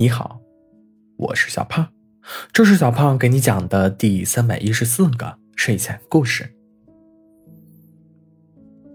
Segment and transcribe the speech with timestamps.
[0.00, 0.40] 你好，
[1.16, 1.88] 我是小胖，
[2.52, 6.54] 这是小胖给你讲的第三百一十四个睡前故事。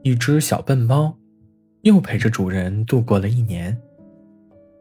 [0.02, 1.18] 一只小笨猫，
[1.82, 3.78] 又陪着主人度过了一年。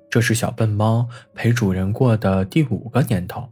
[0.08, 3.48] 这是小笨猫陪主人过的第五个年头。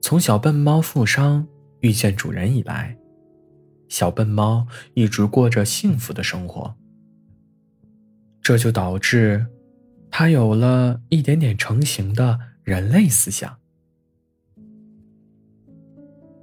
[0.00, 1.46] 从小笨猫负伤
[1.78, 2.98] 遇见主人以来，
[3.88, 6.74] 小笨猫一直过着幸福的生活。
[8.42, 9.46] 这就导致。
[10.14, 13.56] 他有了一点点成型的人类思想。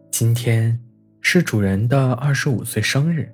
[0.09, 0.77] 今天
[1.21, 3.31] 是主人的二十五岁生日，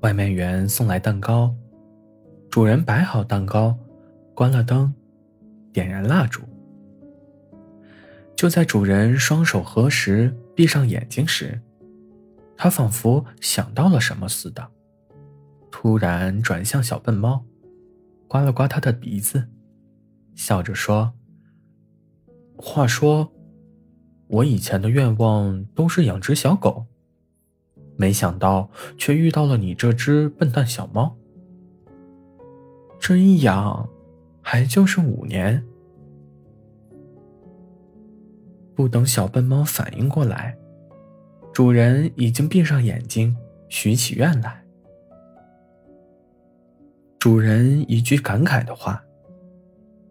[0.00, 1.54] 外卖员送来蛋糕，
[2.50, 3.78] 主人摆好蛋糕，
[4.34, 4.92] 关了灯，
[5.72, 6.42] 点燃蜡烛。
[8.34, 11.60] 就在主人双手合十、闭上眼睛时，
[12.56, 14.68] 他仿佛想到了什么似的，
[15.70, 17.44] 突然转向小笨猫。
[18.30, 19.48] 刮了刮他的鼻子，
[20.36, 21.12] 笑着说
[22.56, 23.32] ：“话说，
[24.28, 26.86] 我以前的愿望都是养只小狗，
[27.96, 31.16] 没想到却遇到了你这只笨蛋小猫。
[33.00, 33.88] 这一养，
[34.40, 35.66] 还就是五年。”
[38.76, 40.56] 不等小笨猫反应过来，
[41.52, 43.36] 主人已经闭上眼睛，
[43.68, 44.64] 许起愿来。
[47.20, 49.04] 主人一句感慨的话，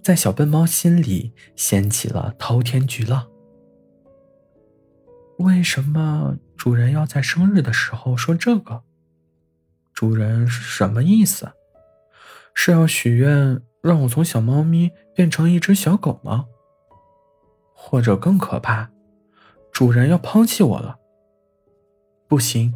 [0.04, 3.28] 在小笨猫心里掀起了滔天巨浪。
[5.40, 8.84] 为什么主人要在生日的时候说这个？
[9.92, 11.52] 主人是什么意思？
[12.54, 16.46] 是要许愿让我从小猫咪变成一只小狗吗？
[17.74, 18.92] 或者更可怕，
[19.72, 21.00] 主人要抛弃我了？
[22.28, 22.72] 不行，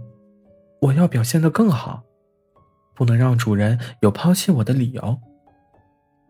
[0.81, 2.03] 我要表现的更好。
[2.95, 5.19] 不能让主人有抛弃我的理由，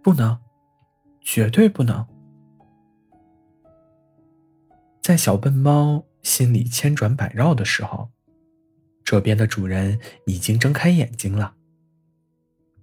[0.02, 0.39] 不能，
[1.22, 2.06] 绝对不能。
[5.02, 8.12] 在小笨猫心里千转百绕的时候，
[9.03, 11.56] 这边的主人已经睁开眼睛了。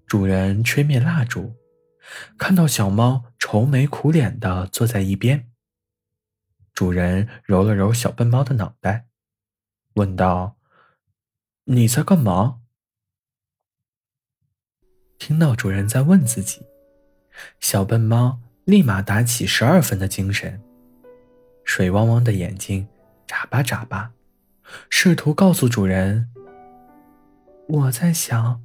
[0.07, 1.55] 主人吹灭蜡烛，
[2.37, 5.49] 看到小猫愁眉苦脸的坐在一边。
[6.75, 9.07] 主人揉了揉小笨猫的脑袋，
[9.95, 10.57] 问道
[11.65, 12.60] ：“你在干嘛？”
[15.21, 16.63] 听到主人在问自己，
[17.61, 20.61] 小笨猫立马打起十二分的精神，
[21.63, 22.89] 水汪汪的眼睛
[23.27, 24.13] 眨巴眨巴，
[24.89, 26.31] 试图告诉主人
[27.69, 28.63] ：“我在想，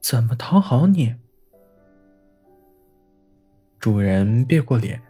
[0.00, 1.14] 怎么讨好你。”
[3.78, 5.00] 主人别过脸，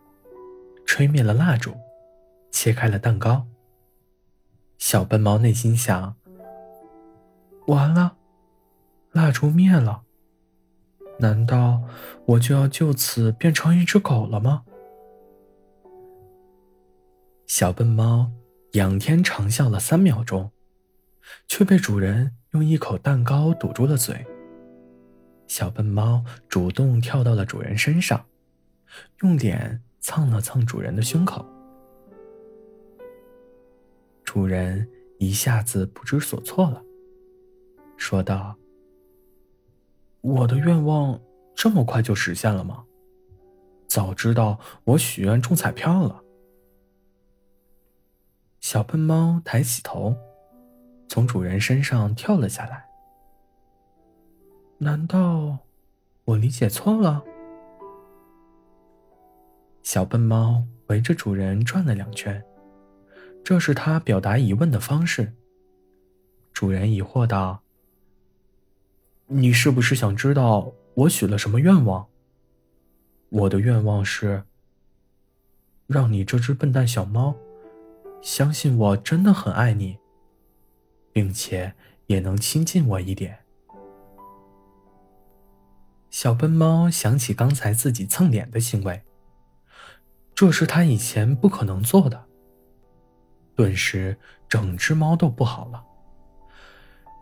[0.84, 1.74] 吹灭了蜡烛，
[2.50, 3.47] 切开了蛋糕。
[4.76, 6.16] 小笨猫内心想
[7.66, 8.19] ：“完了，
[9.12, 10.03] 蜡烛灭了。”
[11.22, 11.81] 难道
[12.27, 14.65] 我就要就此变成一只狗了吗？
[17.47, 18.33] 小笨猫
[18.72, 20.50] 仰天长啸了三秒钟，
[21.47, 24.27] 却被主人用一口蛋糕堵住了嘴。
[25.47, 28.27] 小笨猫主动跳到了主人身上，
[29.21, 31.47] 用脸蹭了蹭主人的胸口。
[34.25, 34.89] 主人
[35.21, 36.83] 一下子不知所措了，
[37.97, 38.56] 说道。
[40.22, 41.21] 我的愿望
[41.55, 42.84] 这么快就实现了吗？
[43.87, 46.22] 早知道我许愿中彩票了。
[48.60, 50.16] 小笨猫抬起头，
[51.09, 52.88] 从主人身上跳了下来。
[54.78, 55.59] 难道
[56.25, 57.22] 我理解错了？
[59.83, 62.43] 小笨猫围着主人转了两圈，
[63.44, 65.34] 这是它表达疑问的方式。
[66.53, 67.61] 主人疑惑道。
[69.27, 72.06] 你是不是想知道我许了什么愿望？
[73.31, 74.44] 我的愿望是
[75.87, 77.34] 让你这只笨蛋小猫
[78.21, 79.99] 相信我真的很爱你，
[81.12, 81.75] 并且
[82.06, 83.38] 也能亲近我一点。
[86.10, 89.03] 小笨猫想起刚才自己蹭脸的行为，
[90.34, 92.27] 这是他以前不可能做的。
[93.54, 95.83] 顿时，整只猫都不好了。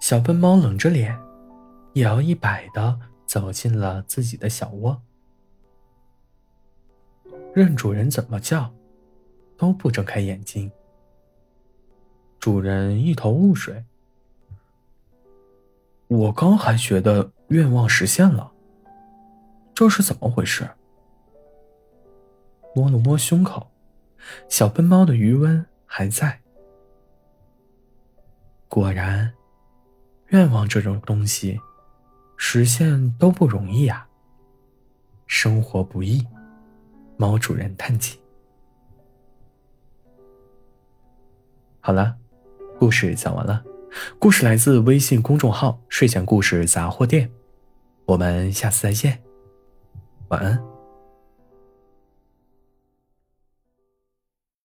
[0.00, 1.16] 小笨猫冷着脸。
[1.94, 5.02] 摇一摆的走进了自己的小窝，
[7.52, 8.72] 任主人怎么叫，
[9.56, 10.70] 都不睁开眼睛。
[12.38, 13.84] 主人一头雾水。
[16.06, 18.52] 我刚还觉得愿望实现了，
[19.74, 20.68] 这是怎么回事？
[22.74, 23.68] 摸了摸胸口，
[24.48, 26.40] 小笨猫的余温还在。
[28.68, 29.32] 果然，
[30.28, 31.60] 愿望这种东西。
[32.42, 34.08] 实现都不容易啊，
[35.26, 36.26] 生活不易。
[37.18, 38.18] 猫主人叹气。
[41.80, 42.16] 好了，
[42.78, 43.62] 故事讲完了。
[44.18, 47.30] 故事来自微信公众号“睡前故事杂货店”。
[48.06, 49.22] 我们下次再见，
[50.28, 50.69] 晚安。